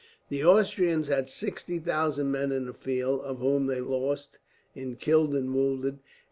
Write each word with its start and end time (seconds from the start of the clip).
The 0.29 0.43
Austrians 0.43 1.09
had 1.09 1.29
60,000 1.29 2.31
men 2.31 2.51
in 2.51 2.65
the 2.65 2.73
field, 2.73 3.21
of 3.21 3.37
whom 3.37 3.67
they 3.67 3.81
lost 3.81 4.39
in 4.73 4.95
killed 4.95 5.35
and 5.35 5.53
wounded 5.53 5.99
8114. 5.99 5.99